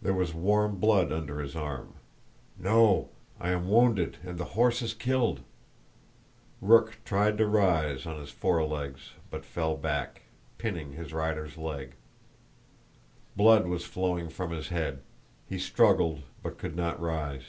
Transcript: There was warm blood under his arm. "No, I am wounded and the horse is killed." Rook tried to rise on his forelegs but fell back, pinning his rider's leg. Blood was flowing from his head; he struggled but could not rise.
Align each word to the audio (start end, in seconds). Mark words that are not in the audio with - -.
There 0.00 0.14
was 0.14 0.32
warm 0.32 0.76
blood 0.80 1.12
under 1.12 1.40
his 1.40 1.54
arm. 1.54 1.96
"No, 2.58 3.10
I 3.38 3.50
am 3.50 3.68
wounded 3.68 4.16
and 4.24 4.38
the 4.38 4.46
horse 4.56 4.80
is 4.80 4.94
killed." 4.94 5.40
Rook 6.62 6.96
tried 7.04 7.36
to 7.36 7.46
rise 7.46 8.06
on 8.06 8.18
his 8.18 8.30
forelegs 8.30 9.10
but 9.30 9.44
fell 9.44 9.76
back, 9.76 10.22
pinning 10.56 10.92
his 10.92 11.12
rider's 11.12 11.58
leg. 11.58 11.96
Blood 13.36 13.66
was 13.66 13.84
flowing 13.84 14.30
from 14.30 14.52
his 14.52 14.68
head; 14.68 15.02
he 15.46 15.58
struggled 15.58 16.22
but 16.42 16.56
could 16.56 16.74
not 16.74 16.98
rise. 16.98 17.44